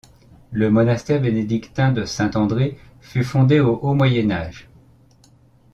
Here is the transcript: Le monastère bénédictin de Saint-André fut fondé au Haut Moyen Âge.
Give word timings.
Le 0.49 0.71
monastère 0.71 1.21
bénédictin 1.21 1.91
de 1.91 2.05
Saint-André 2.05 2.75
fut 3.01 3.23
fondé 3.23 3.59
au 3.59 3.75
Haut 3.83 3.93
Moyen 3.93 4.31
Âge. 4.31 4.67